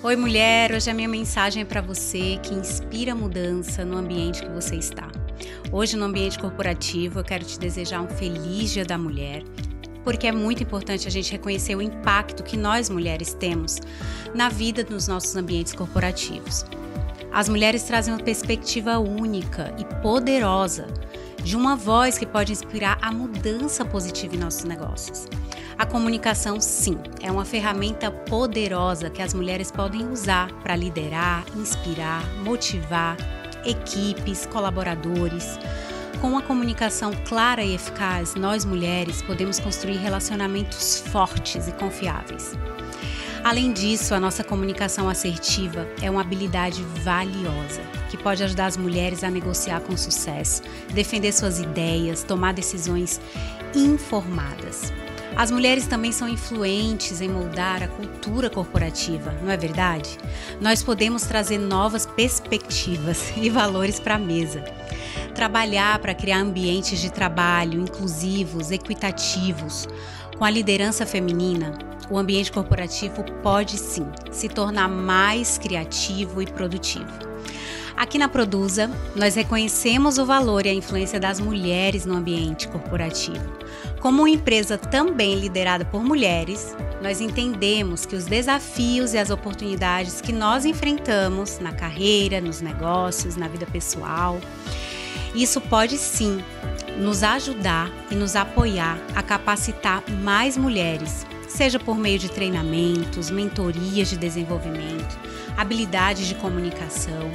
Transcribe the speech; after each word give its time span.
Oi, 0.00 0.14
mulher! 0.14 0.72
Hoje 0.72 0.88
a 0.88 0.94
minha 0.94 1.08
mensagem 1.08 1.62
é 1.62 1.64
para 1.64 1.80
você 1.80 2.38
que 2.40 2.54
inspira 2.54 3.16
mudança 3.16 3.84
no 3.84 3.96
ambiente 3.96 4.42
que 4.42 4.48
você 4.48 4.76
está. 4.76 5.08
Hoje, 5.72 5.96
no 5.96 6.04
ambiente 6.04 6.38
corporativo, 6.38 7.18
eu 7.18 7.24
quero 7.24 7.44
te 7.44 7.58
desejar 7.58 8.00
um 8.00 8.08
feliz 8.08 8.70
Dia 8.70 8.84
da 8.84 8.96
Mulher, 8.96 9.42
porque 10.04 10.28
é 10.28 10.32
muito 10.32 10.62
importante 10.62 11.08
a 11.08 11.10
gente 11.10 11.32
reconhecer 11.32 11.74
o 11.74 11.82
impacto 11.82 12.44
que 12.44 12.56
nós 12.56 12.88
mulheres 12.88 13.34
temos 13.34 13.80
na 14.32 14.48
vida 14.48 14.84
dos 14.84 15.08
nossos 15.08 15.34
ambientes 15.34 15.72
corporativos. 15.72 16.64
As 17.32 17.48
mulheres 17.48 17.82
trazem 17.82 18.14
uma 18.14 18.22
perspectiva 18.22 19.00
única 19.00 19.74
e 19.78 19.84
poderosa 20.00 20.86
de 21.48 21.56
uma 21.56 21.74
voz 21.74 22.18
que 22.18 22.26
pode 22.26 22.52
inspirar 22.52 22.98
a 23.00 23.10
mudança 23.10 23.82
positiva 23.82 24.34
em 24.34 24.38
nossos 24.38 24.64
negócios. 24.64 25.26
A 25.78 25.86
comunicação, 25.86 26.60
sim, 26.60 26.98
é 27.22 27.32
uma 27.32 27.42
ferramenta 27.46 28.10
poderosa 28.10 29.08
que 29.08 29.22
as 29.22 29.32
mulheres 29.32 29.70
podem 29.70 30.06
usar 30.10 30.52
para 30.62 30.76
liderar, 30.76 31.46
inspirar, 31.56 32.22
motivar 32.44 33.16
equipes, 33.64 34.44
colaboradores. 34.44 35.58
Com 36.20 36.30
uma 36.30 36.42
comunicação 36.42 37.12
clara 37.28 37.62
e 37.62 37.76
eficaz, 37.76 38.34
nós 38.34 38.64
mulheres 38.64 39.22
podemos 39.22 39.60
construir 39.60 39.98
relacionamentos 39.98 40.98
fortes 40.98 41.68
e 41.68 41.72
confiáveis. 41.72 42.58
Além 43.44 43.72
disso, 43.72 44.14
a 44.14 44.20
nossa 44.20 44.42
comunicação 44.42 45.08
assertiva 45.08 45.86
é 46.02 46.10
uma 46.10 46.20
habilidade 46.20 46.82
valiosa 47.04 47.82
que 48.10 48.16
pode 48.16 48.42
ajudar 48.42 48.66
as 48.66 48.76
mulheres 48.76 49.22
a 49.22 49.30
negociar 49.30 49.80
com 49.80 49.96
sucesso, 49.96 50.62
defender 50.92 51.32
suas 51.32 51.60
ideias, 51.60 52.24
tomar 52.24 52.52
decisões 52.52 53.20
informadas. 53.72 54.92
As 55.36 55.52
mulheres 55.52 55.86
também 55.86 56.10
são 56.10 56.28
influentes 56.28 57.20
em 57.20 57.28
moldar 57.28 57.80
a 57.80 57.86
cultura 57.86 58.50
corporativa, 58.50 59.32
não 59.40 59.52
é 59.52 59.56
verdade? 59.56 60.18
Nós 60.60 60.82
podemos 60.82 61.22
trazer 61.22 61.58
novas 61.58 62.04
perspectivas 62.04 63.32
e 63.38 63.48
valores 63.48 64.00
para 64.00 64.16
a 64.16 64.18
mesa. 64.18 64.64
Trabalhar 65.38 66.00
para 66.00 66.14
criar 66.14 66.40
ambientes 66.40 66.98
de 66.98 67.12
trabalho 67.12 67.80
inclusivos, 67.80 68.72
equitativos, 68.72 69.86
com 70.36 70.44
a 70.44 70.50
liderança 70.50 71.06
feminina, 71.06 71.78
o 72.10 72.18
ambiente 72.18 72.50
corporativo 72.50 73.22
pode 73.40 73.78
sim 73.78 74.04
se 74.32 74.48
tornar 74.48 74.88
mais 74.88 75.56
criativo 75.56 76.42
e 76.42 76.46
produtivo. 76.46 77.06
Aqui 77.96 78.18
na 78.18 78.28
Produza, 78.28 78.90
nós 79.14 79.36
reconhecemos 79.36 80.18
o 80.18 80.26
valor 80.26 80.66
e 80.66 80.70
a 80.70 80.74
influência 80.74 81.20
das 81.20 81.38
mulheres 81.38 82.04
no 82.04 82.16
ambiente 82.16 82.66
corporativo. 82.66 83.58
Como 84.00 84.22
uma 84.22 84.30
empresa 84.30 84.76
também 84.76 85.36
liderada 85.36 85.84
por 85.84 86.02
mulheres, 86.02 86.74
nós 87.00 87.20
entendemos 87.20 88.04
que 88.04 88.16
os 88.16 88.24
desafios 88.24 89.14
e 89.14 89.18
as 89.18 89.30
oportunidades 89.30 90.20
que 90.20 90.32
nós 90.32 90.64
enfrentamos 90.64 91.60
na 91.60 91.70
carreira, 91.70 92.40
nos 92.40 92.60
negócios, 92.60 93.36
na 93.36 93.46
vida 93.46 93.66
pessoal, 93.66 94.40
isso 95.34 95.60
pode 95.60 95.96
sim 95.96 96.42
nos 96.96 97.22
ajudar 97.22 97.90
e 98.10 98.14
nos 98.14 98.34
apoiar 98.34 98.98
a 99.14 99.22
capacitar 99.22 100.02
mais 100.22 100.56
mulheres, 100.56 101.26
seja 101.48 101.78
por 101.78 101.96
meio 101.96 102.18
de 102.18 102.28
treinamentos, 102.28 103.30
mentorias 103.30 104.08
de 104.08 104.16
desenvolvimento, 104.16 105.18
habilidades 105.56 106.26
de 106.26 106.34
comunicação 106.34 107.30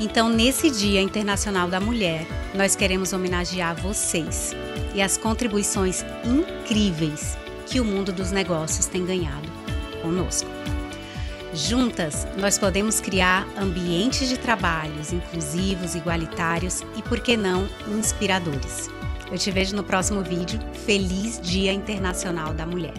então, 0.00 0.28
nesse 0.28 0.70
Dia 0.70 1.02
Internacional 1.02 1.68
da 1.68 1.80
Mulher, 1.80 2.24
nós 2.54 2.76
queremos 2.76 3.12
homenagear 3.12 3.74
vocês 3.74 4.52
e 4.94 5.02
as 5.02 5.16
contribuições 5.16 6.04
incríveis 6.24 7.36
que 7.66 7.80
o 7.80 7.84
mundo 7.84 8.12
dos 8.12 8.30
negócios 8.30 8.86
tem 8.86 9.04
ganhado 9.04 9.48
conosco. 10.00 10.48
Juntas, 11.54 12.26
nós 12.36 12.58
podemos 12.58 13.00
criar 13.00 13.46
ambientes 13.58 14.28
de 14.28 14.38
trabalhos 14.38 15.12
inclusivos, 15.12 15.94
igualitários 15.94 16.82
e, 16.96 17.02
por 17.02 17.20
que 17.20 17.36
não, 17.36 17.66
inspiradores. 17.88 18.90
Eu 19.30 19.38
te 19.38 19.50
vejo 19.50 19.74
no 19.76 19.82
próximo 19.82 20.22
vídeo. 20.22 20.58
Feliz 20.86 21.40
Dia 21.40 21.72
Internacional 21.72 22.52
da 22.54 22.66
Mulher! 22.66 22.94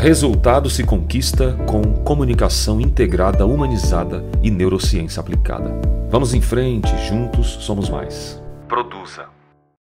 Resultado 0.00 0.70
se 0.70 0.84
conquista 0.84 1.54
com 1.66 1.82
comunicação 2.04 2.80
integrada, 2.80 3.44
humanizada 3.44 4.24
e 4.40 4.48
neurociência 4.48 5.20
aplicada. 5.20 5.72
Vamos 6.08 6.34
em 6.34 6.40
frente, 6.40 6.88
juntos 7.08 7.58
somos 7.60 7.88
mais. 7.88 8.40
Produza. 8.68 9.37